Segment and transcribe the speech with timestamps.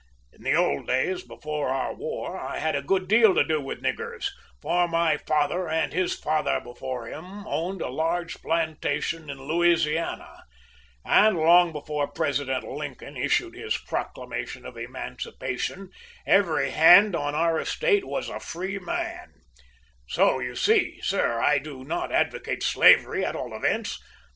[0.33, 3.83] In the old days, before our war, I had a good deal to do with
[3.83, 10.45] niggers, for my father and his father before him owned a large plantation in Louisiana,
[11.05, 15.91] and long before President Lincoln issued his proclamation of emancipation
[16.25, 19.35] every hand on our estate was a free man;
[20.09, 23.99] so, you see, sir, I do not advocate slavery at all events.